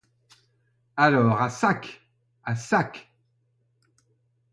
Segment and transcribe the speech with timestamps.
[0.97, 2.01] Alors à sac!
[2.43, 3.13] à sac!